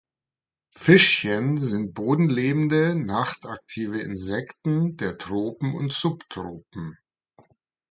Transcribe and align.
Fischchen 0.73 1.57
sind 1.59 1.93
bodenlebende, 1.93 2.95
nachtaktive 2.95 3.99
Insekten 3.99 4.97
der 4.97 5.19
Tropen 5.19 5.75
und 5.75 5.93
Subtropen. 5.93 6.97